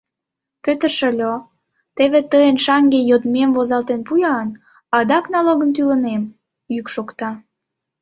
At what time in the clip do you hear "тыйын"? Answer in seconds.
2.31-2.57